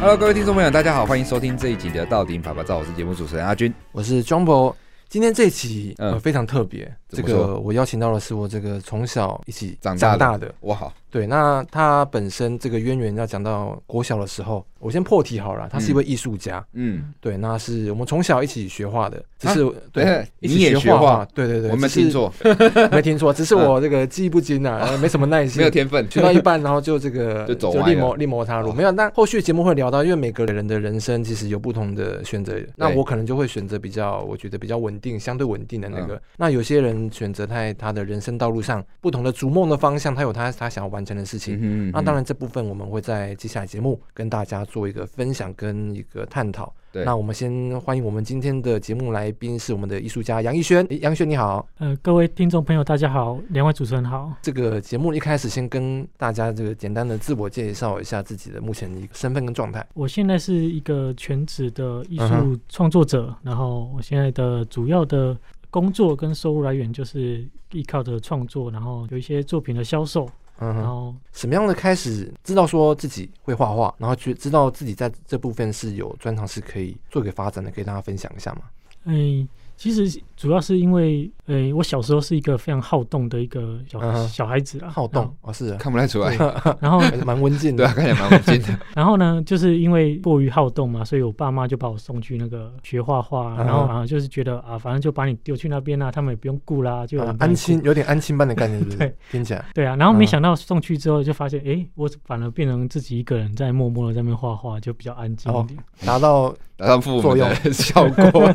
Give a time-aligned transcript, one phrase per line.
[0.00, 4.72] Hello，各位听众朋友，大家好，欢迎收听这一集的《到底爸爸照》，我是节目主持人阿军，我是 Jumbo。
[5.08, 10.54] 今天这一期呃、嗯、非常特别，这个我邀请到的是我这个从小一起长大的，长大的。
[10.60, 22.30] 哇好，对，那他本身这个渊源要讲到国小的时候，我先破题好了，他是一位艺术家，嗯，对，那是我们从小一起学画的，只是、啊、对、欸、一起学画，对对对，我没听错，
[22.92, 35.78] 没听错，只是我这个记忆不精啊，没什么耐心， 没有天分，学到一半然后就这个 就走就另谋另谋他路，没有，那后续节目会聊到，因为每个人的人生其实有不同的选择，那我可能就会选择比较我觉得比较稳定，相对稳定。
[35.78, 41.56] 的那个，那有些人选择在他的人生道路上不同的逐梦的方向，他有他他想要完成的事情。
[41.56, 46.74] 嗯嗯，那当然这部分我们会在接下来节目跟大家做一个分享跟一个探讨。
[46.90, 50.84] 对，那我们先欢迎我们今天的节目来宾是我们的艺术家杨艺轩。
[51.00, 51.64] 杨艺轩你好。
[51.78, 54.32] 呃，各位听众朋友大家好，两位主持人好。
[54.42, 59.86] 这个节目一开始先跟大家这个简单的自我介绍一下自己的目前的一个身份跟状态。
[59.94, 65.36] 我现在是一个全职的艺术创作者，然后我现在的主要的。
[65.70, 70.26] 工作跟收入来源就是依靠着创作，然后有一些作品的销售。
[70.58, 78.62] 嗯，然后什么样的开始知道说自己会画画，然后去知道自己在这部分是有专长，是可以做给发展的，可以大家分享一下吗？
[79.04, 79.48] 嗯。
[79.78, 84.26] 其实主要是因为，呃、欸，我小时候是一个非常好动的一个小、uh -huh.
[84.26, 86.36] 小孩子啊，好动哦，是看不太出来，
[86.80, 88.76] 然后 蛮温静的，对，看起来蛮温静的。
[88.92, 93.64] 然后呢，就是因为过于好动嘛，所以我爸妈就把我送去那个学画画，uh -huh.
[93.66, 97.36] 然后啊，就是觉得啊，反正就把你丢去那边啊，他们也不用顾啦，就、uh -huh.
[97.38, 98.96] 安亲，有点安亲班的概念，是不是？
[98.98, 99.64] 对，听起来。
[99.74, 106.54] 对啊，然后没想到送去之后，就发现，哎、uh 我反而变成自己一个人在默默的在那边画画，就比较安静一点，达、oh, 到。
[106.78, 108.54] 达到父母的效果，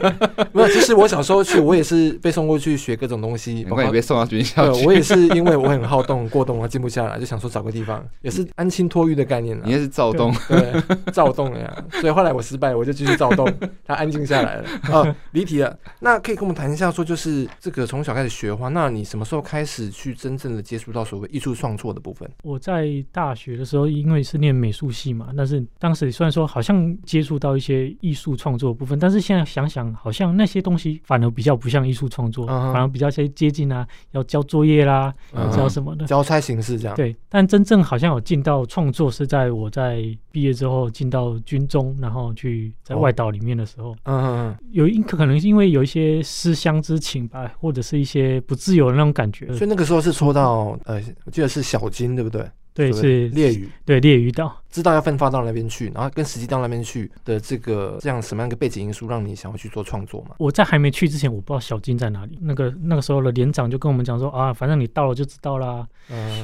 [0.53, 0.68] 没有。
[0.70, 3.66] 其实我小时候去，我也是被送过去学各种东西。
[3.69, 4.84] 我也被送到军校去。
[4.85, 9.59] 我也是因为我很好动、过动，我静不下来，就想说找个地方，也是安心托育的概念。
[9.63, 10.73] 你也是躁动，对，
[11.12, 11.85] 躁动呀。
[11.91, 13.52] 所以后来我失败，我就继续躁动，
[13.85, 14.69] 他安静下来了。
[14.91, 15.78] 啊， 离题了。
[16.00, 22.29] 那可以跟我们谈一下，说就是这个从小开始学画，那你什么时候开始去真正的接触到所谓艺术创作的部分？
[22.44, 32.74] 我在大学的时候，因为是念美术系嘛，但是当时虽然说好像接触到一些艺艺术创作的部分，但是现在想想，好像那些东西反而比较不像艺术创作，uh.
[32.74, 36.96] 反而比较接接近啊，要交作业啦，要交什么的，交差形式这样。
[36.96, 52.50] 对，但真正好像有进到创作是在我在毕业之后进到军中，然后去在外岛里面的时候，嗯嗯，有一可能是因为有一些思乡之情吧，或者是一些不自由的那种感觉，所以那个时候是说到呃，我记得是小金，对不对？
[52.74, 60.31] 对，是烈屿，对烈屿岛，知道要分发到那边去，然后跟实际到那边去的这个这样什么样一个背景因素，让你想要去做创作嘛？
[60.39, 62.39] 我在还没去之前，我不知道小金在哪里。
[62.41, 65.88] 那个那个时候的连长就跟我们讲说啊，反正你到了就知道啦。
[66.09, 66.44] 嗯，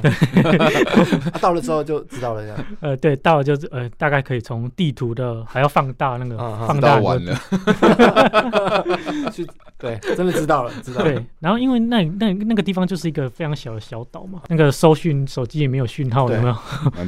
[1.32, 2.64] 啊、到了之后就知道了这样。
[2.78, 7.36] 呃，对，到了就呃大概可以从地图的还要放大那个放大完了。
[9.32, 11.10] 去对，真的知道了，知道了。
[11.10, 16.30] 对，然后因为那那那个地方就是一个非常小的小岛嘛，那个收讯手机也没有讯号。
[16.30, 16.56] 有没有？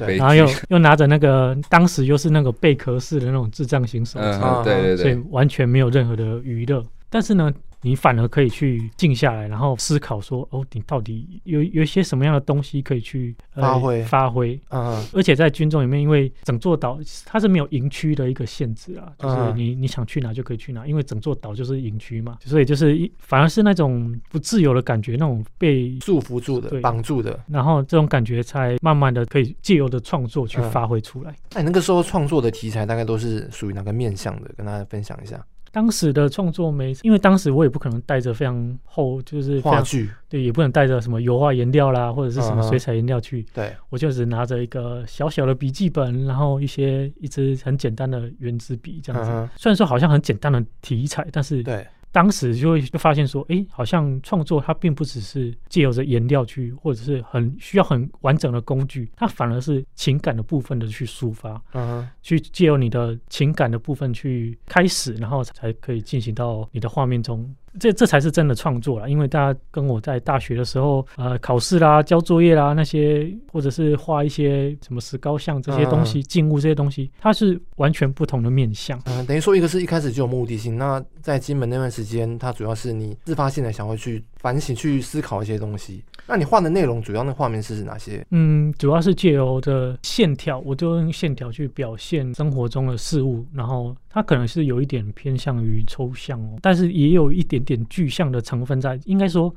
[0.16, 6.82] 然后又又拿着那个，当时又是那个贝壳式的那种智障型手机，嗯，对对对，所以完全没有任何的娱乐。
[7.10, 7.52] 但是呢。
[7.82, 14.60] 你反而可以去静下来，然后思考说：哦，你到底有有一些什么样的东西可以去、呃、发挥发挥？
[14.70, 31.34] 嗯，而且在军中里面，因为整座岛它是没有营区的一个限制啊，就是你你想去哪就可以去哪，因为整座岛就是营区嘛，所以就是反而是那种不自由的感觉，那种被束缚住的、绑住的，然后这种感觉才慢慢的可以借由的创作去发挥出来。
[31.54, 34.50] 那、嗯、你那个时候创作的题材大概都是属于哪个面向的？
[34.56, 35.44] 跟大家分享一下。
[35.72, 43.44] 当时的创作没，因为当时我也不可能带着非常厚，就是画具，对，也不能带着什么油画颜料啦，或者是什么水彩颜料去。
[43.54, 49.30] 对、uh 我就只拿着一个小小的笔记本，然后一些一支很简单的圆珠笔这样子。
[49.30, 49.48] Uh.
[49.56, 51.86] 虽然说好像很简单的题材，但是对。
[52.12, 67.52] 当时就会就发现说，哎、欸，好像创作它并不只是借由着颜料去，或者是很需要很完整的工具，它反而是情感的部分的去抒发，嗯，去借由你的情感的部分去开始，然后才可以进行到你的画面中。
[67.78, 79.00] 这这才是真的创作了，因为大家跟我在大学的时候，呃，考试啦、交作业啦那些，或者是画一些什么石膏像这些东西、静、嗯、物这些东西，它是完全不同的面向。
[79.06, 86.04] 嗯，等于说一个是一开始就有目的性，那在金门那段时间，它主要是你自发性的想要去反省、去思考一些东西。
[86.26, 88.24] 那你画的内容主要那画面是哪些？
[88.30, 99.00] 嗯，主要是借由的线条，我就用线条去表现生活中的事物，然后它可能是有一点偏向于抽象哦，但是也有一点点具象的成分在。
[99.06, 99.52] 应该说，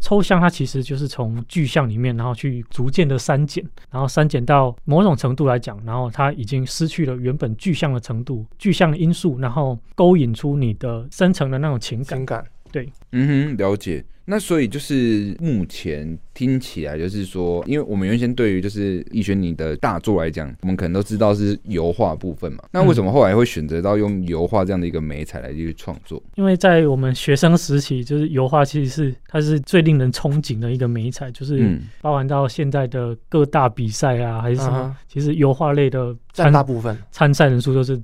[0.00, 12.18] 抽象它其实就是从具象里面，然后去逐渐的删减，然后删减到某种程度来讲，然后它已经失去了原本具象的程度，具象的因素，然后勾引出你的深层的那种情感。
[12.18, 14.04] 情感，对，嗯哼，了解。
[14.30, 22.62] 那所以就是目前听起来就是说，因为我们原先对于就是逸轩你的大作来讲，我们可能都知道是油画部分嘛。
[22.70, 26.22] 那为什么后来会选择到用油画这样的一个媒材来去创作？
[26.34, 37.98] 因为在我们学生时期，就是油画其实是它是最令人憧憬的一个媒材，就是包含到现在的各大比赛啊，还是什么，其实油画类的占大部分参赛人数都是。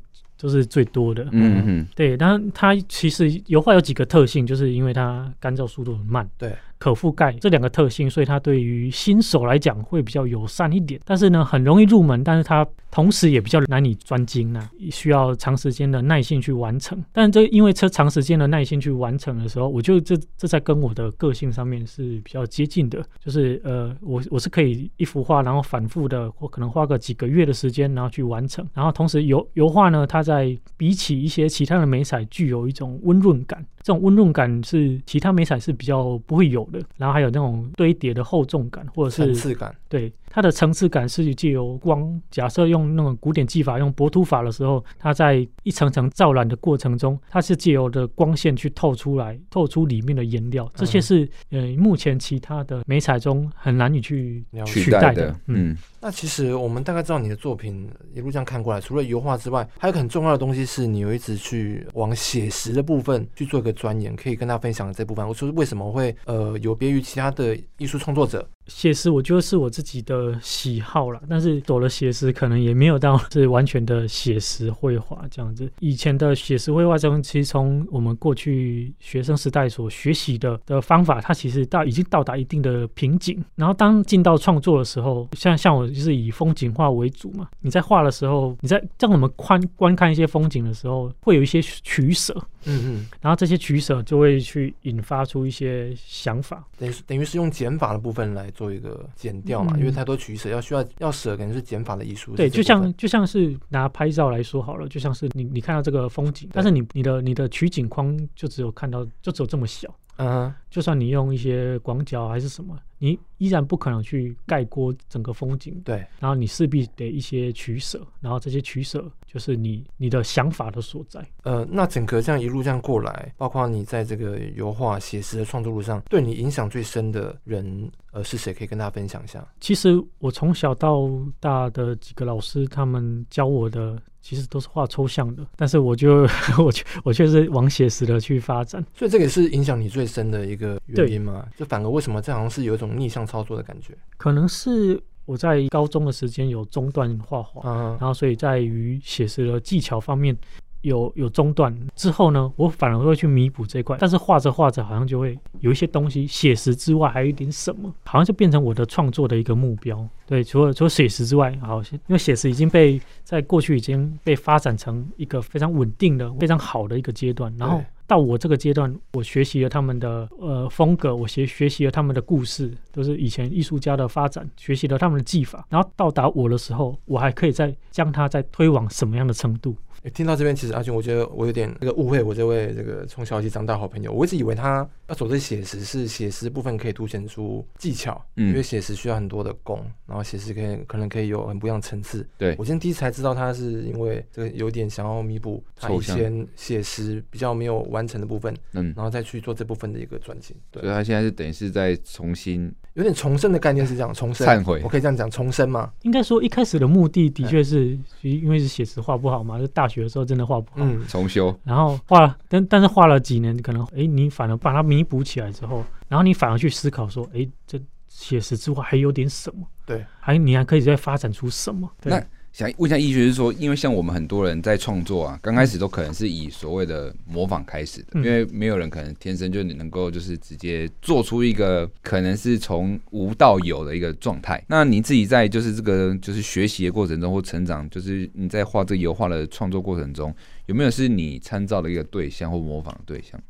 [0.45, 6.55] 都是最多的，嗯嗯，对，但它其实油画有几个特性，就是因为它干燥速度很慢，对。
[6.85, 11.01] 可覆盖这两个特性，所以它对于新手来讲会比较友善一点。
[11.03, 17.03] 但是呢，很容易入门，但是它同时也比较难以专精呢，需要长时间的耐性去完成。
[17.11, 23.03] 但这因为这长时间的耐心去完成的时候，我就这这在跟我的个性上面是比较接近的。
[23.19, 28.63] 就是呃，我我是可以一幅画，然后反复的，我可能花个几个月的时间，然后去完成。
[28.75, 33.65] 然后同时油油画呢，它在比起一些其他的美彩，具有一种温润感。
[33.85, 40.11] 这种温润感是其他美彩是比较不会有的，然后还有那种堆叠的厚重感，或者是层次感，对。
[40.35, 50.69] 它的层次感是借由光，假设用那种古典技法，用薄涂法的时候，它在一层层造染的过程中，它是借由的光线去透出来，透出里面的颜料。
[50.75, 55.31] 这些是呃目前其他的美彩中很难以去取代的。
[55.47, 65.25] 嗯，嗯，那其实我们大概知道你的作品一路这样看过来，除了油画之外，还有很重要的东西是你有一直去往写实的部分去做一个钻研，可以跟大家分享这部分。
[65.27, 68.45] 我说为什么会呃有别于其他的艺术创作者？
[68.67, 75.71] 写实，我觉得是我自己的喜好啦，但是走了写实，可能也没有到是完全的写实绘画这样子。
[75.81, 83.43] 以前的写实绘画中，其实从我们过去学生时代所学习的的方法，它其实到已经到达一定的瓶颈。
[83.55, 92.35] 然后当进到创作的时候，像像我就是以风景画为主嘛，你在画的时候，你在让我们观观看一些风景的时候，会有一些取舍。
[92.67, 102.35] 嗯嗯，然后这些取舍就会去引发出一些想法，等于等于是用减法的部分来做一个减掉嘛，嗯、因为太多取舍要需要要舍，肯定是减法的艺术。
[102.35, 109.95] 对，就像就像是拿拍照来说好了，就像是你你看到这个风景，但是你你的你的取景框就只有看到就只有这么小。
[110.17, 115.79] 嗯，就算你用一些广角还是什么，你依然不可能去盖过整个风景。
[115.85, 121.23] 对，然后你势必得一些取舍，然后这些取舍就是你你的想法的所在。
[121.43, 128.55] 呃，那整个这样一路这样过来，包括你在这个油画写实的创作路上，对你影响最深的人，呃，是谁？
[128.55, 129.47] 可以跟大家分享一下。
[129.61, 134.01] 其实我从小到大的几个老师，他们教我的。
[134.25, 136.23] 其实都是画抽象的，但是我就
[136.57, 136.73] 我
[137.05, 141.47] 我却是往写实的去发展，所以这个也是影响你最深的一个原因嘛？
[141.59, 143.97] 就反而为什么这好像是有一种逆向操作的感觉？
[144.17, 150.37] 可能是我在高中的时间有中断画画，嗯、然后所以在于写实的技巧方面。
[150.85, 160.07] 有有中断之后呢，我反而会去弥补这一块，但是画着画着，好像就会有一些东西，写实之外还有一点什么，好像就变成我的创作的一个目标。
[160.27, 179.75] 对，除了除了写实之外，好，因为写实已经被在过去已经被发展成一个非常稳定的、非常好的一个阶段，然后到我这个阶段，我学习了他们的呃风格，我学学习了他们的故事，都是以前艺术家的发展，学习了他们的技法，然后到达我的时候，我还可以再将它再推往什么样的程度？
[180.05, 184.13] 欸、听到这边，其实阿俊，我觉得我有点那个误会我这位这个从小一起长大好朋友。
[184.13, 192.27] 我一直以为他要走这写实，是写实部分可以凸显出技巧，嗯，因为写实需要很多的功，然后写实可以可能可以有很不一样的层次。
[192.37, 200.55] 对，我今天第一次才知道他是因为这个有点想要弥补他以前写实比较没有完成的部分，嗯，然后再去做这部分的一个转型。
[200.71, 205.91] 对，所以他现在是等于是在重新有点重生的概念是这样，重生忏悔，我可以这样讲，重生吗？
[206.03, 210.77] 应该说一开始的目的的确是因为是写实画不好嘛，就大学的时候真的画不好。
[210.79, 219.67] 嗯，重修，然后画了，但但是画了几年，可能哎，你反而把它弥补起来之后，然后你反而去思考说，哎，这写实之外还有点什么？
[219.87, 221.91] 对，还你还可以再发展出什么？
[222.01, 222.13] 对。
[222.13, 222.25] 那
[222.55, 234.65] 想问一下医学，是说，因为像我们很多人在创作啊，刚开始都可能是以所谓的模仿开始的，嗯、因为没有人可能天生就能够就是直接做出一个可能是从无到有的一个状态。
[234.69, 240.33] 那你自己在就是这个就是学习的过程中或成长，就是你在画这个油画的创作过程中，
[240.67, 243.43] 有没有是你参照的一个对象或模仿的对象？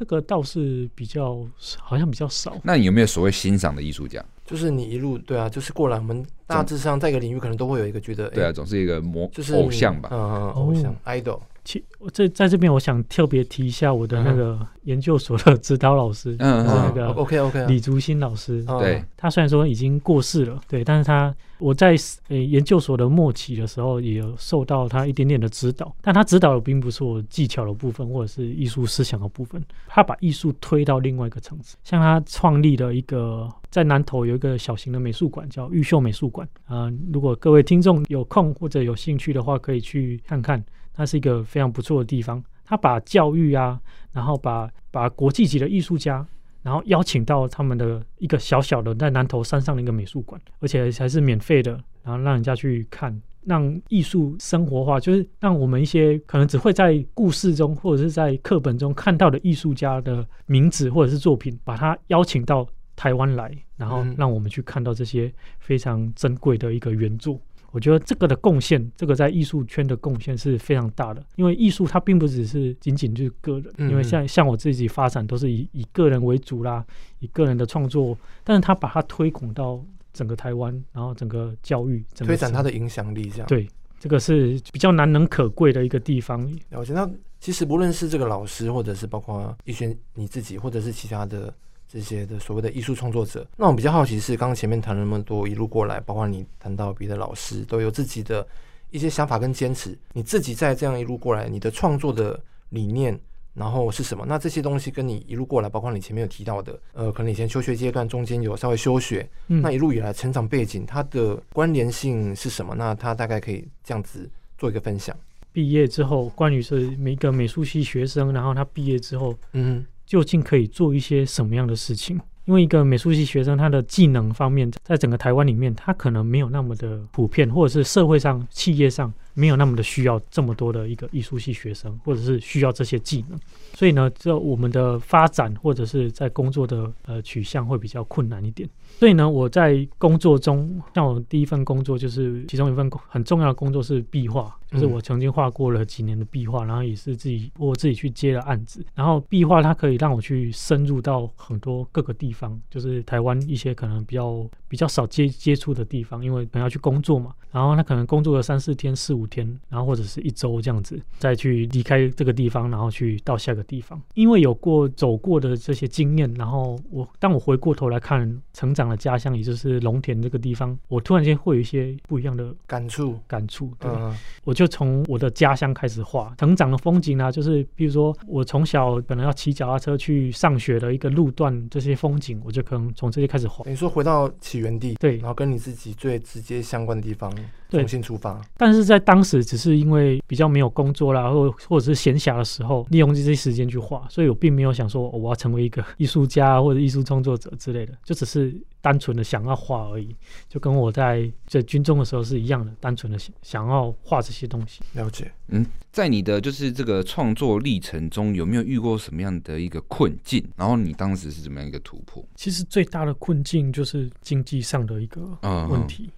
[0.00, 1.46] 这个倒是比较
[1.78, 2.56] 好像比较少。
[2.64, 4.24] 那你有没有所谓欣赏的艺术家？
[4.46, 11.38] 就是你一路对啊，就是过来，我们大致上在一个领域可能都会有一个觉得，对啊，总是一个模就是偶像吧，嗯，偶像 idol。
[11.70, 18.64] 其我在在这边，我想特别提一下我的那个研究所的指导老师，嗯，是那个 OK OK 李竹新老师。
[18.64, 21.94] 对，他虽然说已经过世了，对，但是他我在
[22.26, 25.94] 呃研究所的末期的时候，也有受到他一点点的指导。
[26.00, 31.76] 但他指导的并不是我技巧的部分，或者是艺术思想的部分，他把艺术推到另外一个层次。
[31.84, 36.48] 像他创立了一个在南投有一个小型的美术馆，叫玉秀美术馆。
[36.64, 40.60] 啊、呃，如果各位听众有空或者有兴趣的话，可以去看看。
[40.92, 43.80] 它是一个非常不错的地方，他把教育啊，
[44.12, 46.26] 然后把把国际级的艺术家，
[46.62, 67.40] 然后邀请到他们的一个小小的在南投山上的一个美术馆，而且还是免费的，然后让人家去看，让艺术生活化，就是让我们一些可能只会在故事中或者是在课本中看到的艺术家的名字或者是作品，把他邀请到台湾来，然后让我们去看到这些非常珍贵的一个原作。
[67.72, 76.84] 我觉得这个的贡献，这个在艺术圈的贡献是非常大的，因为艺术它并不只是仅仅就是个人，因为像像我自己发展都是以以个人为主啦，
[77.20, 79.80] 以个人的创作，但是他把它推广到
[80.12, 86.50] 整个台湾，然后整个教育，整个推展它的影响力，这样对，这个是比较难能可贵的一个地方。
[86.70, 87.08] 我觉得
[87.38, 91.54] 其实不论是这个老师，或者是包括一轩你自己，或者是其他的。
[91.92, 98.46] 这些的所谓的艺术创作者，那我比较好奇是，刚刚前面谈了那么多，一路过来，包括你谈到别的老师，都有自己的
[98.90, 99.98] 一些想法跟坚持。
[100.12, 103.18] 你自己在这样一路过来，你的创作的理念，
[103.54, 104.24] 然后是什么？
[104.24, 112.72] 那这些东西跟你一路过来，包括你前面有提到的，呃，可能以前求学阶段中间有稍微休学，嗯，那一路以来成长背景，它的关联性是什么？
[112.76, 115.16] 那他大概可以这样子做一个分享。
[115.50, 119.84] 毕业之后，关于是每一个美术系学生，然后他毕业之后，嗯。
[120.10, 122.18] 究竟可以做一些什么样的事情？
[122.46, 133.38] 因为一个美术系学生，他的技能方面，在整个台湾里面，他可能没有那么的普遍，或者是社会上、企业上没有那么的需要这么多的一个艺术系学生，或者是需要这些技能。
[133.74, 138.68] 所以呢，这我们的发展或者是在工作的呃取向会比较困难一点。
[138.98, 148.84] 所以呢，我在工作中，像我第一份工作就是其中一份很重要的工作是壁画，就是我曾经画过了几年的壁画，然后也是自己我自己去接了案子。
[148.94, 157.34] 然后壁画它可以让我去深入到很多各个地方，就是台湾一些可能比较比较少接接触的地方，因为可能要去工作嘛。
[157.50, 164.00] 然后他可能工作了三四天、四五天，然后或者是一周这样子，再去离开这个地方，然后去到下个地方。
[164.14, 173.18] 因为有过走过的这些经验，然后我当我回过头来看成长的家乡，也就是农田这个地方，我突然间会有一些不一样的感触。
[173.26, 183.64] 感触，对，嗯、我就从我的家乡开始画成长的风景啊，就是比如说我从小可能要骑脚踏车去上学的一个路段，这些风景，我就可能从这些开始画。
[183.66, 187.32] 你说回到起源地，对，然后跟你自己最直接相关的地方。
[187.70, 200.14] 重新出发，但是在当时只是因为比较没有工作啦，或或者是闲暇的时候，利用这些时间去画，所以我并没有想说我要成为一个 艺术家或者艺术创作者之类的，就只是单纯的想要画而已，
[200.48, 204.80] 就跟我在在军中的时候是一样的，单纯的想想要画这些东西。
[204.94, 210.44] 了解，嗯，在你的就是这个创作历程中，有没有遇过什么样的一个困境？
[210.56, 212.24] 然后你当时是怎么样一个突破？
[212.34, 215.20] 其实最大的困境就是经济上的一个
[215.68, 216.04] 问题。
[216.04, 216.12] 嗯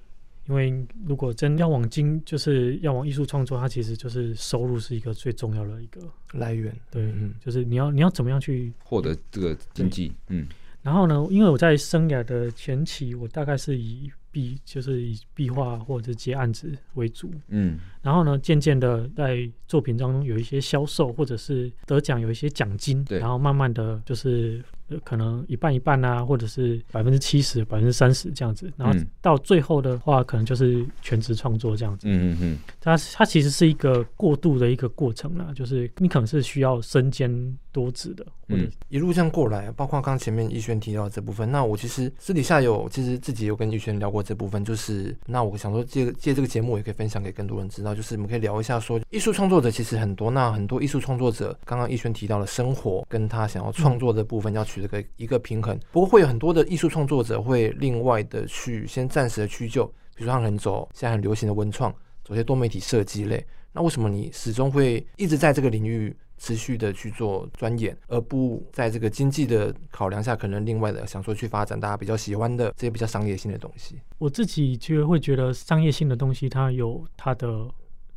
[0.48, 0.74] 因为
[1.06, 6.00] 如果真要往经，就是要往艺术创作，它其实就是收入是一个最重要的一个
[6.32, 6.76] 来源。
[6.90, 10.12] 对，嗯，就是你要你要怎么样去获得这个经济？
[10.30, 10.44] 嗯，
[10.82, 24.62] 然后呢，因为我在生涯的前期，我大概是以壁就是以壁画或者接案子为主，嗯，然后呢，渐渐的在作品当中有一些销售，或者是得奖有一些奖金，对，然后慢慢的就是。
[25.04, 32.06] 可能一半一半啊，或者是百分之七十、百分之三十这样子，然后到最后的话，可能就是全职创作这样子。
[32.08, 38.26] 嗯嗯嗯，它它其实是一个过渡的一个过程啦，就是你可能是需要身兼多职的。
[38.48, 54.81] 嗯，一路这样过来，包括刚前面逸轩提到的这部分，那我其实私底下有，其实自己有跟逸轩聊过这部分，就是那我想说借借这个节目也可以分享给更多人知道，就是我们可以聊一下说，艺术创作者其实很多，那很多艺术创作者，刚刚逸轩提到了生活跟他想要创作的部分要取。
[54.82, 63.42] 这个一个平衡，不过会有很多的艺术创作者会另外的去先暂时的屈就，比如说他很走现在很流行的文创，走些多媒体设计类。
[63.72, 73.98] 那为什么你始终会一直在这个领域持续的去做钻研，而不在这个经济的考量下，可能另外的想说去发展大家比较喜欢的这些比较商业性的东西？
[74.18, 77.66] 我自己就会觉得商业性的东西，它有它的。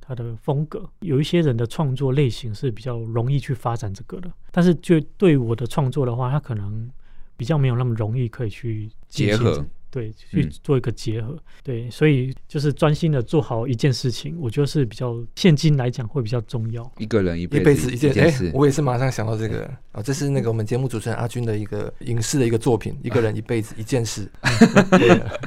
[0.08, 6.90] 他的风格，有一些人的创作类型是比较容易去发展这个的，但是就对我的创作的话，他可能
[7.36, 9.66] 比较没有那么容易可以去结合。
[9.96, 16.92] 对，去做一个结合，嗯、对，所以就是专心的做好一件事情，我觉得是比较现今来讲会比较重要。
[16.98, 24.52] 一个人一辈子，一辈子一件，事、欸，我也是马上想到这个啊、哦，这是那个我们节目主持人阿军的一个影视的一个作品，一个人一辈子 一件事， 啊、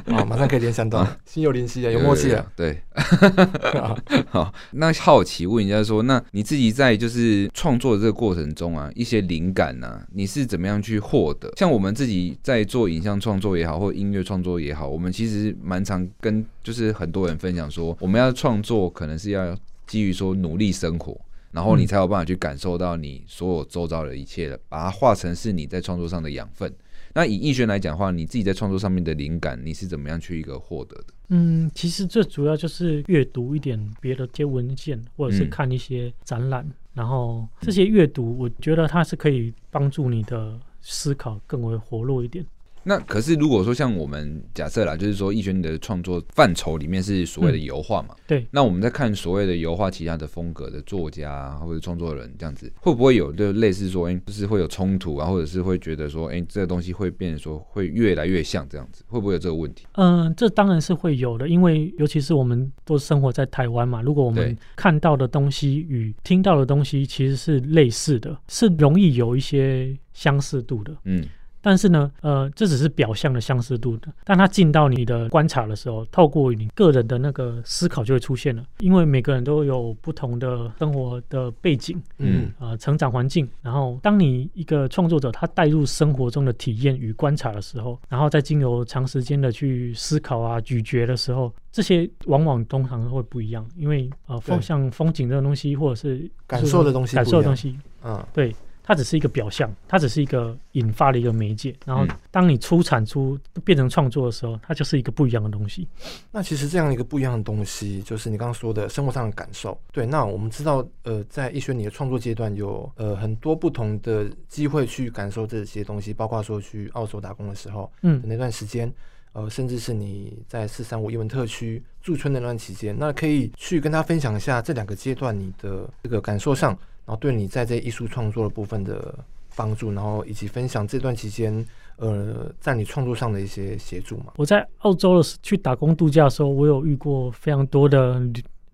[0.07, 2.81] 哦，马上可以联想到，心有灵犀啊，有默契啊，对。
[4.29, 11.51] 好，那好奇问一下说，那你自己在就是创作的这个过程中啊，一些灵感啊，你是怎么样去获得？
[11.55, 21.19] 像我们自己在做影像创作也好，或音乐创作也好，我们其实蛮常跟就是很多人分享说，我们要创作可能是要基于说努力生活，
[21.51, 26.71] 然后你才有办法去感受到你所有周遭的一切的，把它化成是你在创作上的养分。
[27.11, 31.05] 那以亦瑄来讲的话，你自己在创作上面的灵感，你是怎么样去一个获得的？
[31.29, 42.45] 嗯，其实最主要就是阅读一点别的些文件，或者是看一些展览，然后这些阅读，我觉得它是可以帮助你的思考更为活络一点。
[42.83, 48.15] 那可是，如果说像我们假设啦，就是说，亦瑄的创作范畴里面是所谓的油画嘛？
[48.17, 48.47] 嗯、对。
[48.51, 59.85] 那我们在看所谓的油画其他的风格的作家或者创作人这样子，会不会有就类似说，哎，就是会有冲突啊，或者是会觉得说，哎，这个东西会变成说会越来越像这样子，会不会有这个问题？
[59.93, 70.95] 嗯，这当然是会有的，因为尤其是我们都生活在台湾嘛，如果我们看到的东西与听到的东西其实是类似的，是容易有一些相似度的。
[71.03, 71.23] 嗯。
[71.61, 74.07] 但是呢，呃，这只是表象的相似度的。
[74.23, 78.63] 当它进到你的观察的时候，透过你个人的那个思考就会出现了。
[78.79, 83.47] 因为每个人都有不同的生活的背景，嗯，呃，成长环境。
[83.61, 93.67] 然后，当你一个创作者他带入生活中的体验与观察的时候，然后再经由长时间的去思考啊、咀嚼的时候，这些往往通常会不一样。
[93.75, 98.55] 因为呃，风像风景这种东西，或者是感受的东西，感受的东西，嗯，对。
[98.89, 101.71] 它只是一个表象，它只是一个引发的一个媒介。
[101.85, 105.87] 然后，当你出产出变成创作的时候，它就是一个不一样的东西。
[106.31, 109.79] 那其实这样一个不一样的东西，就是你刚刚说的生活上的感受。
[109.91, 118.91] 对，那我们知道，呃，在医学你的创作阶段有呃很多不同的机会去感受这些东西，包括说去澳洲打工的时候，嗯，那段时间，
[119.33, 126.75] 呃，甚至是你在四三五英文特区驻村的那段期间，那可以去跟他分享一下这两个阶段你的这个感受上。
[127.09, 129.17] 然后对你在这艺术创作的部分的
[129.55, 131.65] 帮助，然后以及分享这段期间，
[131.97, 134.25] 呃，在你创作上的一些协助嘛。
[134.35, 138.21] 我在澳洲的去打工度假的时候，我有遇过非常多的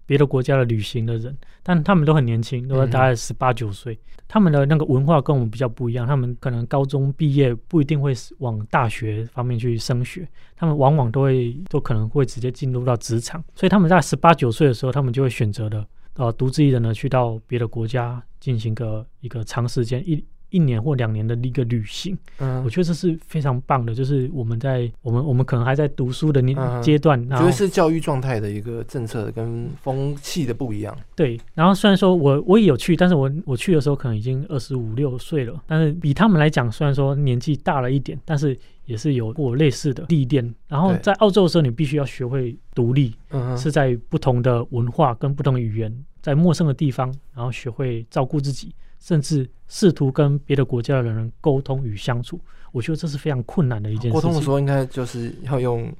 [0.05, 3.93] 别的国家的旅行的人，但他们都很年轻，都大概十八九岁。
[3.93, 15.87] 嗯、他们的那个文化跟我们比较不一样，他们可能高中毕业不一定会往大学方面去升学，他们往往都会都可能会直接进入到职场，所以他们在十八九岁的时候，他们就会选择的。
[16.15, 23.93] 呃，独自一人呢，去到别的国家进行个一个长时间一一年或两年的一个旅行，嗯，我觉得这是非常棒的。
[23.93, 30.97] 就是我们在我们我们可能还在读书的年阶段，我觉得是教育状态的一个政策跟风气的不一样。
[31.15, 38.57] 对，然后虽然说我我也有去，但是我我去的时候可能已经二十五六岁了，但是比他们来讲，虽然说年纪大了一点，但是。
[38.85, 43.13] 也是有过类似的历练，然后在澳洲的时候，你必须要学会独立，
[43.57, 52.39] 是在不同的文化跟不同的语言，在陌生的地方，然后学会照顾自己，甚至试图跟别的国家的人沟通与相处。
[52.71, 54.13] 我觉得这是非常困难的一件事。
[54.13, 55.93] 沟通的时候，应该就是要用。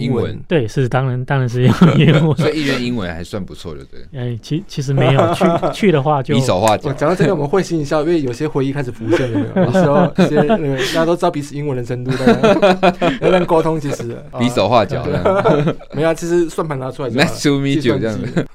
[0.00, 2.36] 英文对，是当然，当然是用英文。
[2.38, 4.00] 所以艺人英文还算不错，的对？
[4.18, 6.92] 哎，其其实没有 去去的话就，比手画脚。
[6.92, 9.64] 讲到这个，我们会心一笑，因为有些回忆开始浮现了。
[9.64, 12.10] 有时候，一些那个大家都知道彼此英文的程度，
[13.20, 15.04] 要让沟通其实比手画脚。
[15.92, 18.46] 没有，其实算盘拿出来，Nice to meet you 这样子。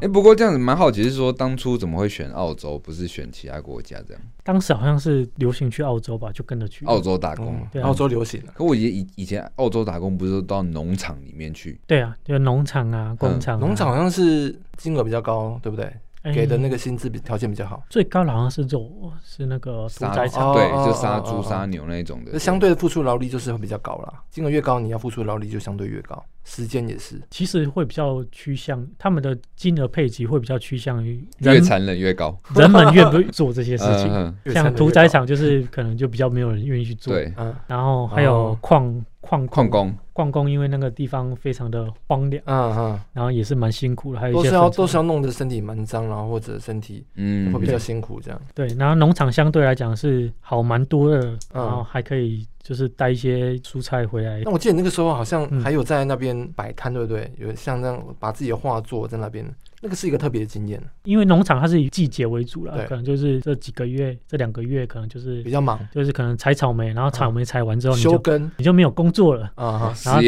[0.00, 4.22] 哎，不过这样子蛮好奇，是说当初怎么会选澳洲，不是选其他国家这样？
[4.44, 7.60] 当时好像是流行去澳洲吧，就跟着去澳洲打工。
[7.70, 8.42] 对，澳洲流行。
[8.54, 11.80] 可我以前以以前澳洲打工，不是都到农场里面去？
[11.86, 13.58] 对啊，就农场啊，工厂。
[13.58, 15.92] 农场好像是金额比较高，对不对？
[16.34, 17.82] 给的那个薪资比条件比较好。
[17.88, 22.32] 最高的好像是肉，是那个屠宰场，对，就杀猪杀牛那种的。
[22.34, 26.22] 那相对的付出劳力就是会比较高啦，金额越高，你要付出的劳力就相对越高。
[26.44, 34.36] 时间也是，其实会比较趋向他们的金额配给会比较趋向于越残忍越高，人们愿不做这些事情。
[34.52, 37.14] 像屠宰场就是可能就比较没有人愿意去做。
[37.14, 37.32] 对，
[37.66, 48.40] 然后还有矿矿矿工，矿工因为那个地方非常的荒凉，嗯嗯，然后也是蛮辛苦的，还有都是要都是要弄得身体蛮脏，然后或者身体嗯会比较辛苦这样。
[48.52, 52.44] 对，然后农场相对来讲是好蛮多的，然后还可以。
[52.60, 54.42] 就是带一些蔬菜回来。
[54.44, 57.32] 那我记得那个时候好像还有在那边摆摊，对不对？
[57.38, 59.42] 有像这样把自己的画作在那边
[59.80, 69.52] 那个是一个特别的经验，因为农场它是以季节为主了，可能就是这几个月、这两个月可能就是比较忙，就是可能采草莓，然后草莓采完之后你就休耕，你就没有工作了。
[69.54, 70.20] 啊，然后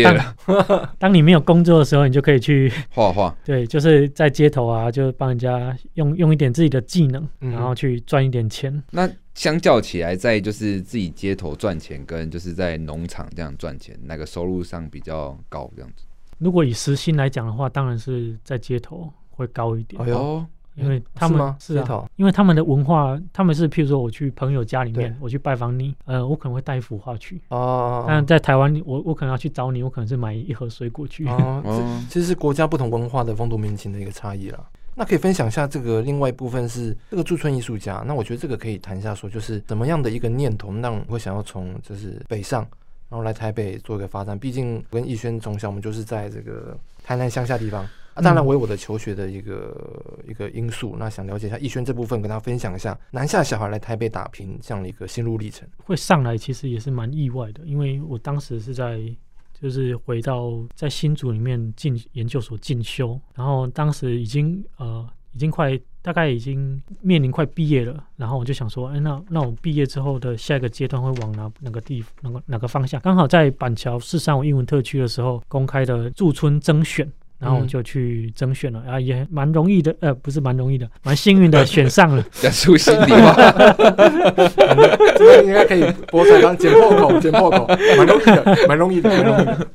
[0.62, 8.80] 当 当你没有工作的时候，你就可以去 画画， 对，就是在街头啊，就帮人家用用一点自己的技能，然后去赚一点钱。
[8.90, 15.68] 那相较起来，在就是自己街头赚钱，跟就是在农场这样赚钱，那个收入上比较高？
[15.74, 16.04] 这样子，
[16.38, 19.12] 如果以时薪来讲的话，当然是在街头。
[19.40, 20.44] 会高一点，哎呦，
[20.76, 28.04] 因为他们是啊，因为他们的文化，他们是譬如说我去朋友家里面，我去拜访你，呃，我可能会带一幅画去哦。
[28.06, 31.26] 但在台湾，我我可能要去找你，我可能是买一盒水果去。
[31.26, 34.60] 哦， 这其实是国家不同文化的风土民情的一个差异啦。
[34.94, 38.04] 那可以分享一下这个另外一部分是这个驻村艺术家。
[38.06, 42.60] 那我觉得这个可以谈一下，说就是怎么样的一个念头让你会想要从就是北上，
[43.08, 44.38] 然后来台北做一个发展。
[44.38, 47.86] 毕竟我跟逸轩从小我们就是在这个台南乡下地方。
[48.14, 49.74] 啊，当然，我有我的求学的一个、
[50.18, 50.96] 嗯、一个因素。
[50.98, 55.68] 那想了解一下逸轩这部分，跟他分享一下南下小孩来台北打拼这样的一个心路历程。
[55.84, 59.00] 会上来其实也是蛮意外的，因为我当时是在
[59.52, 73.00] 就是回到在新竹里面进研究所进修，然后当时已经呃已经快大概已经面临快毕业了，然后我就想说，哎，那那我毕业之后的下一个阶段会往哪哪个地哪个哪个方向？
[73.02, 77.08] 刚好在板桥市三五英文特区的时候公开的驻村征选。
[77.40, 82.22] 然后我就去征选了，啊，也蛮容易的，呃，不是蛮容易的，蛮幸运的 选上了。
[82.32, 83.34] 讲出心里话，
[85.16, 89.66] 这个应该可以播出来当剪破口，剪破口，蛮容易的，蛮容易的，蛮容易的。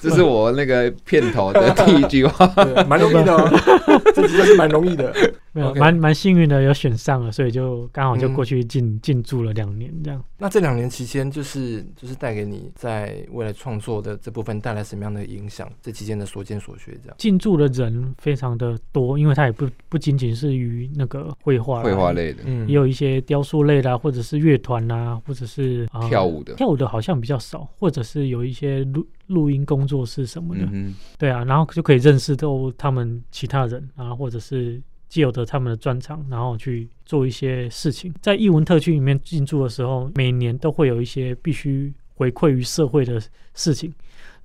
[0.00, 2.46] 这是我那个片头的第一句话，
[2.86, 3.50] 蛮容易的，哦，
[4.14, 5.12] 这真是蛮容易的。
[5.52, 10.22] 没有，蛮蛮幸运的，有选上了，所以就刚好就过去进进驻了两年这样。
[10.36, 15.68] 那这两年期间，就是就是带给你在未来创作的这部分带来什么样的影响？
[15.82, 17.16] 这期间的所见所学，这样。
[17.18, 34.82] 进驻的人非常的多，因为他也不不仅仅是于那个绘画，绘画类的，嗯，也有一些雕塑类的，或者是乐团啊，或者是跳舞的，跳舞的好像比较少，或者是有一些录录音工作室什么的，嗯，对啊，然后就可以认识到他们其他人啊，或者是。
[35.10, 38.12] 既有的他们的专长，然后去做一些事情。
[38.20, 43.18] 在艺文特区里面进驻的时候，每年都会有一些必须回馈于社会的
[43.54, 43.90] 事情。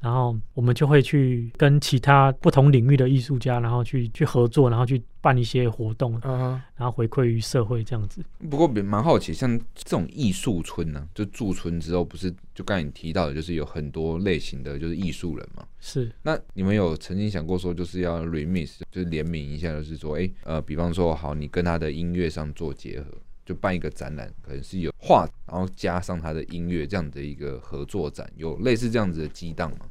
[0.03, 8.21] 然后我们就会去跟其他不同领域的艺术家，然后去去合作，然后去办一些活动，嗯，然后回馈于社会这样子。
[8.49, 15.65] 不过蛮好奇，像这种艺术村呢，就驻村之后，不是就刚才你提到的，就是有很多类型的就是艺术人嘛？
[15.79, 16.11] 是。
[16.21, 23.05] 那你们有曾经想过说，就是要 remix，就是联名一下，就是说，哎，呃，比方说，好，你跟他的音乐上做结合，
[23.45, 29.85] 就办一个展览，可能是有画，然后加上他的音乐这样的一个合作展，有类似这样子的激荡吗？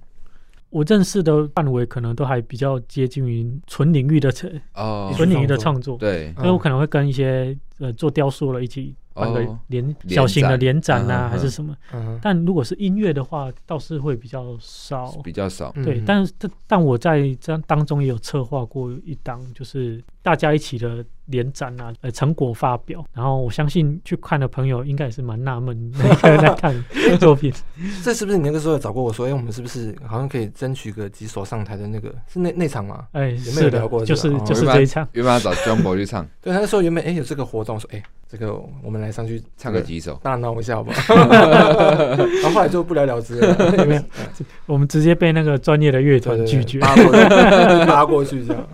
[0.73, 8.95] 我认识的范围可能都还比较接近于纯领域的纯哦，纯领域的创作，对，所以我可能会跟一些呃做雕塑了一起。
[9.15, 11.77] 办个联小型的联展啊，还是什么？
[12.23, 15.71] 但如果是音乐的话，倒是会比较少，比较少。
[15.85, 16.33] 对，但是
[16.67, 23.05] 但我在这当中也有策划过一档，就是大家一起的联展啊，呃，成果发表。
[23.13, 26.75] 然后我相信去看的朋友应该也是蛮纳闷， 那个在看
[27.19, 27.53] 作品。
[28.03, 32.09] 这是不是你那个时候有找过我说，哎，我们是不是好像可以争取个几首上台的那个？
[32.29, 33.07] 是那那场吗？
[33.13, 34.03] 哎，有没有聊过？
[34.07, 35.07] 就是就是这一场。
[35.13, 38.03] 原本要找 Jumbo 去唱， 对，他那时候原本哎有这个活动，说哎。
[38.33, 41.15] 这个我们来上去唱个几首，大闹一下好不好？
[41.29, 44.03] 然后后来就不了了之了，有没有？
[44.65, 48.67] 我们直接被那个专业的乐团拒绝，拉 过去这样。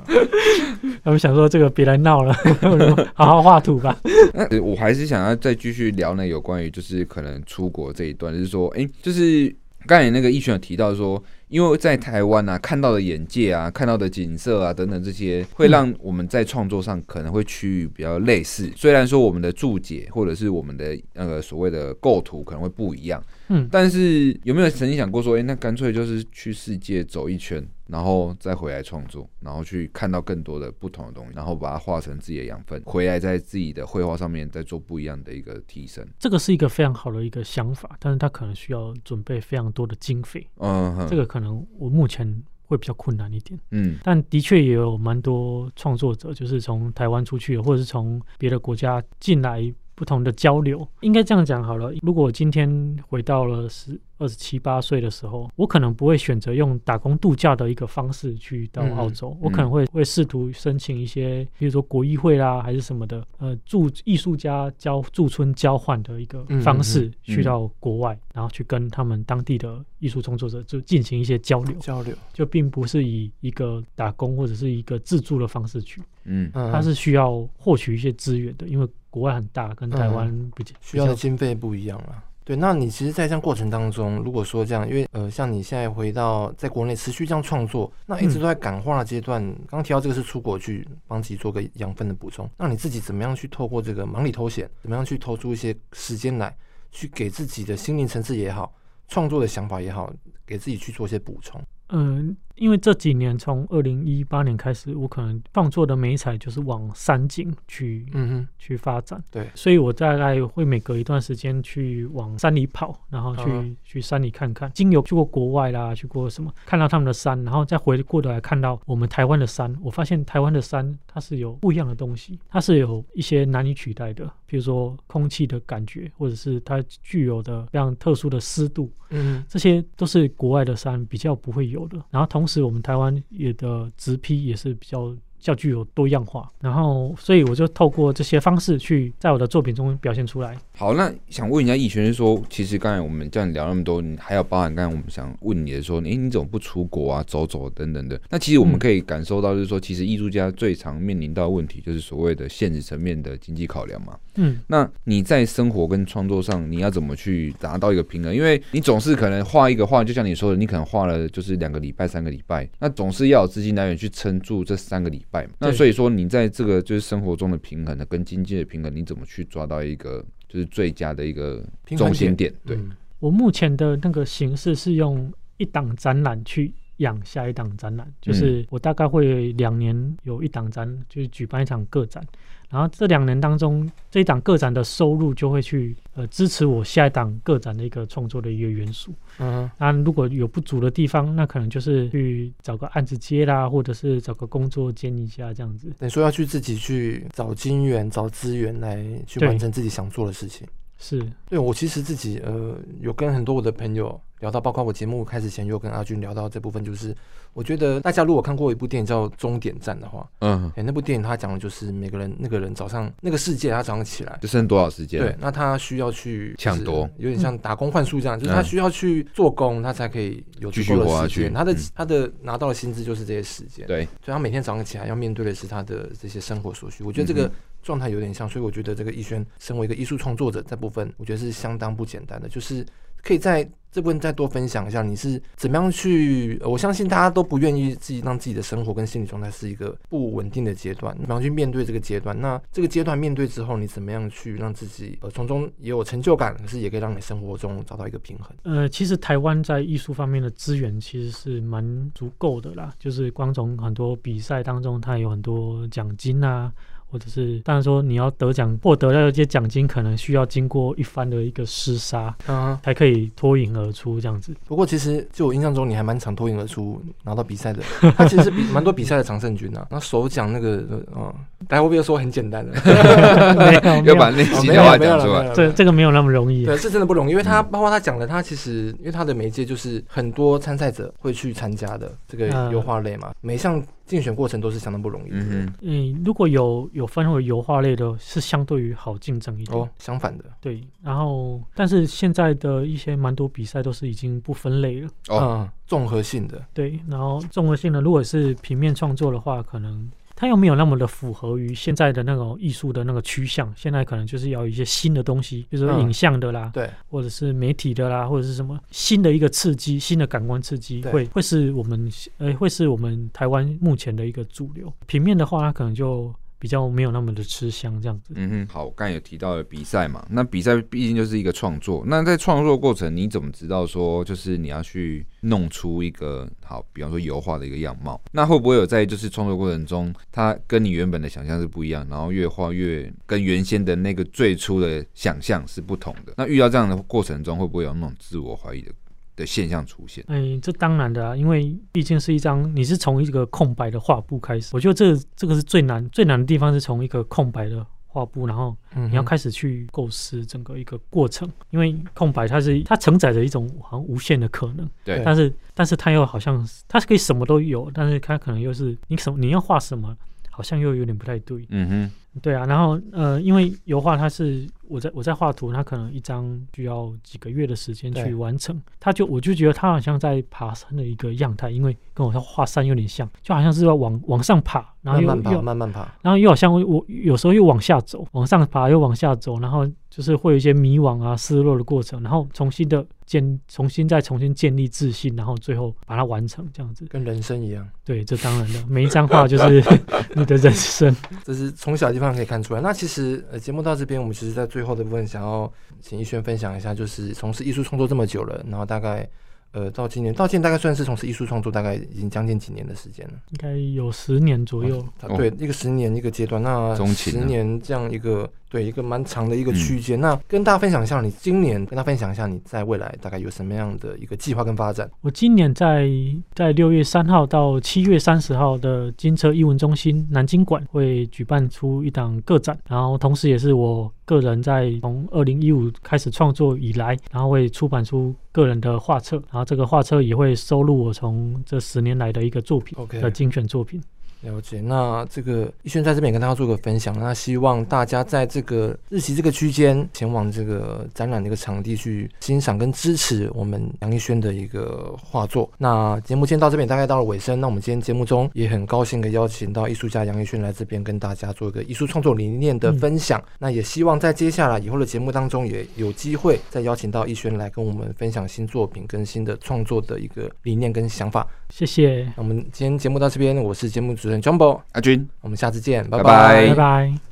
[1.03, 2.33] 他们想说这个别来闹了，
[3.14, 3.98] 好好画图吧。
[4.33, 9.53] 那我还是想要再继续聊呢，有关于就是可能出国这一段，就是说，哎，就是
[9.88, 11.20] 刚才那个逸轩有提到说。
[11.49, 18.71] 因为在台湾啊，看到的眼界啊，看到的景色啊，等等这些，会让我们在创作上可能会趋于比较类似。
[18.77, 36.07] 虽然说我们的注解或者是我们的那个所谓的构图可能会不一样，嗯，但是有没有曾经想过说，哎，那干脆就是去世界走一圈，然后再回来创作，然后去看到更多的不同的东西，然后把它化成自己的养分，回来在自己的绘画上面再做不一样的一个提升。
[36.18, 40.46] 这个是一个非常好的一个想法，但是它可能需要准备非常多的经费。
[40.59, 41.38] 嗯哼，这个可。
[41.38, 42.27] 可能我目前
[42.66, 50.85] 会比较困难一点，嗯，但的确也有蛮多创作者，就是从台湾出去，或者是从别的国家进来，不同的交流。
[51.03, 59.87] 应该这样讲好了，如果今天回到了十二十七八岁的时候，我可能不会选择用打工度假的一个方式去到澳洲，嗯、我可能会。
[59.92, 82.22] 会试图申请一些，比如说国议会啦，还是什么的，呃，驻艺术家交驻村交换的一个方式去到国外，嗯嗯嗯、然后去跟他们当地的艺术创作者就进行一些交流交流，就并不是以一个打工或者是一个自助的方式去，嗯，它是需要获取一些资源的，因为国外很大，跟台湾比较、嗯、需要的经费不一样了。
[82.49, 89.55] 对，那你其实，在这样过程当中，如果说这样，因为呃，像你现在回到在国内持续这样创作，那一直都在感化的阶段。
[89.67, 96.57] 刚提到这个是出国去帮自己做个养分的补充，那你自己怎么样去透过这个忙里偷闲，怎么样去投出一些时间来，
[96.91, 98.75] 去给自己的心灵层次也好，
[99.09, 100.11] 创作的想法也好，
[100.47, 101.63] 给自己去做一些补充？
[101.91, 102.35] 嗯。
[102.59, 109.23] 因为这几年从二零一八年开始，我可能创作的美彩就是往山景去，嗯哼，去发展。
[109.31, 114.71] 对，所以我大概会每隔一段时间去往山里跑，然后去、嗯、去山里看看。
[114.75, 132.03] 经由去过国外啦，去过什么，看到他们的山，然后再回过头来看到我们台湾的山，我发现台湾的山它是有不一样的东西，它是有一些难以取代的，比如说空气的感觉，或者是它具有的非常特殊的湿度，嗯，这些都是国外的山比较不会有的。
[132.11, 140.57] 然后同是我们台湾也的直批也是比较较具有多样化，然后所以我就透过这些方式去在我的作品中表现出来。
[140.77, 148.20] 好，那想问一下奕璇，是说其实刚才我们这样聊那么多，你还有包含刚才我们想问你的说，哎，你怎么不出国啊，走走等等的？
[148.31, 154.16] 那其实我们可以感受到，就是说，其实艺术家最常面临到的问题，就是所谓的现实层面的经济考量嘛。
[154.37, 158.35] 嗯，那你在生活跟创作上，你要怎么去达到一个平衡？
[158.35, 165.53] 因为你总是可能画一个画，就像你说的，你可能画了就是两个礼拜、三个礼拜，那总是要有资金来源去撑住这三个礼拜嘛。
[165.59, 170.25] 那所以说，你在这个就是生活中的平衡呢跟经济的平衡，你怎么去抓到一个？
[170.51, 171.62] 就是最佳的一个
[171.95, 172.51] 中心点。
[172.64, 182.25] 对、嗯、我目前的那个形式是用一档展览去养下一档展览，就是我大概会两年有一档展，就是举办一场个展，
[182.70, 189.14] 然后这两年当中这一档个展的收入就会去呃支持我下一档个展的一个创作的一个元素。
[189.38, 195.90] 嗯，那如果有不足的地方，那可能就是去找个案子接啦，或者是找个工作兼一下这样子。
[195.98, 200.66] 等于说要去自己去找金源、找资源来去完成自己想做的事情。
[200.98, 207.14] 是，对我其实自己呃有跟很多我的朋友聊到，包括我节目开始前又跟阿军聊到这部分，就是
[207.53, 215.20] 我觉得大家如果看过一部电影叫《终点站》的话，嗯，哎、欸，那部电影他讲的就是每个人那个人早上那个世界他早上起来就剩多少时间？
[215.20, 221.53] 对，那他需要去抢夺，有点像打工换宿这样，嗯、就是他需要去做工，他才可以有足够的时间。
[221.53, 227.03] 他的、嗯、他的拿到的薪资就是这些时间，对，所以他每天早上起来要面对的是他的这些生活所需。
[227.03, 227.51] 我觉得这个。
[227.81, 232.48] 状态有点像，所以我觉得这个逸轩身为一个艺术创作者，这部分我觉得是相当不简单的。
[232.48, 232.85] 就是
[233.29, 233.62] 可以在
[233.93, 236.59] 这部分再多分享一下，你是怎么样去？
[236.64, 242.38] 我相信大家都不愿意自己让自己的生活跟心理状态是一个不稳定的阶段，怎么样去面对这个阶段？
[242.41, 248.57] 那这个阶段面对之后，你怎么样去让自己呃从中也有成就感，可是也可以让你生活中找到一个平衡？
[248.62, 256.73] 呃，其实台湾在艺术方面的资源其实是蛮足够的啦，就是光从很多比赛当中，它有很多奖金啊。
[257.11, 264.55] 或者是，当然说你要得奖，获得到一些奖金，可能需要经过一番的一个厮杀，啊，才可以脱颖而出这样子。
[264.66, 267.83] 不过其实就我印象中，你还蛮常脱颖而出拿到比赛的。
[268.16, 269.87] 他其实是比蛮多比赛的常胜军啊。
[269.90, 270.85] 那首奖那个，
[271.16, 271.33] 嗯，
[271.66, 272.73] 大家会不会说很简单的？
[273.57, 275.49] 没有， 要把那几句话讲出来。
[275.55, 276.66] 这这个没有那么容易。
[276.66, 283.83] 对，是真的不容易，因为他包括他讲的，他其实因为他的媒介就是很多参赛者会去参加的这个油画类嘛，每项。
[284.09, 285.37] 竞选过程都是相当不容易的。
[285.37, 289.79] 嗯，嗯，如果有有分为油画类的，是相对于好竞争一点。
[289.79, 290.44] 哦，相反的。
[290.61, 295.09] 对，然后但是现在的一些蛮多比赛都是已经不分类了。
[295.29, 296.61] 哦，综合性的。
[296.73, 300.11] 对，然后综合性的，如果是平面创作的话，可能。
[300.40, 314.92] 它又没有那么的符合于现在的那种艺术的那个趋向，现在可能就是要一些新的东西，比如说影像的啦，嗯、对，或者是媒体的啦，或者是什么新的一个刺激，新的感官刺激，会会是我们呃会是我们台湾目前的一个主流。
[315.09, 316.33] 平面的话，它可能就。
[316.59, 318.33] 比较没有那么的吃香这样子。
[318.37, 322.05] 嗯哼，好，我刚才有提到的比赛嘛，那比赛毕竟就是一个创作。
[322.07, 328.21] 那在创作过程，你怎么知道说就是你要去弄出一个好，比方说油画的一个样貌？
[328.33, 336.35] 那会不会有在就是创作过程中，它跟你原本的想象是不一样，然后越画越跟原先的那个最初的想象是不同的？
[336.37, 338.92] 那遇到这样的过程中，会不会有那种自我怀疑的？
[339.38, 360.16] 的现象出现，哎，这当然的啊，因为毕竟是一张，你是从一个空白的画布开始，我觉得这个、这个是最难最难的地方，是从一个空白的画画布，然后你要开始去构思整个一个过程，因为空白它是它承载着一种好像无限的可能，对，但是但是它又好像它是可以什么都有，但是它可能又是你什么你要画什么，
[360.59, 362.11] 好像又有点不太对，嗯哼。
[362.42, 387.87] 对啊，然后呃，因为油画它是我在我在画图，它可能一张需要几个月的时间去完成，它就我就觉得它好像在爬山的一个样态，因为跟我在画山有点像，就好像是要往往上爬，然后又慢慢爬，慢慢爬，然后又好像我，我有时候又往下走，往上爬又往下走，然后就是会有一些迷惘啊、失落的过程，然后重新的建，重新再重新建立自信，然后最后把它完成，这样子，跟人生一样。
[388.05, 389.85] 对，这当然了，每一张画就是
[390.35, 391.14] 你的人生，
[391.45, 392.81] 这是从小地方可以看出来。
[392.81, 399.29] 那其实呃，节目到这边，我们其实在最后的部分想要请逸轩分享一下，就是从事艺术创作这么久了，然后大概。
[399.72, 404.98] 呃，到今年，到今年大概算是从事艺术创作，大概已经将近几年的时间了，应该有十年左右。
[405.20, 410.18] 啊、对，一个十年一个阶段，那十年这样一个对一个蛮长的一个区间。
[410.18, 415.09] 嗯、那跟大家分享一下，你今年跟大家分享一下你在未来大概有什么样的一个计划跟发展？
[415.20, 416.09] 我今年在
[416.54, 424.11] 在六月三号到七月三十号的金车艺文中心南京馆会举办出一档个展，然后同时也是我。
[424.29, 433.99] 个人在从二零一五开始创作以来，然后会出版出个人的画册，然后这个画册也会收录我从这十年来的一个作品的精选作品。
[434.42, 437.18] 了解，那这个逸轩在这边也跟大家做个分享。
[437.18, 445.68] 那希望大家在这个日期这个区间前往这个展览的一个场地去欣赏跟支持我们杨逸轩的一个画作。
[445.77, 453.40] 那节目今天到这边大概到了尾声，那我们今天节目中也很高兴的邀请到艺术家杨逸轩来这边跟大家做一个艺术创作理念的分享。
[453.40, 461.44] 嗯、那也希望在接下来以后的节目当中也有机会再邀请到逸轩来跟我们分享新作品跟新的创作的一个理念跟想法。
[461.70, 462.22] 谢谢。
[462.37, 464.28] 那我们今天节目到这边，我是节目主。
[464.29, 466.67] 主持人 Jumbo 阿军，我们下次见，拜拜拜。
[466.69, 467.28] 拜拜。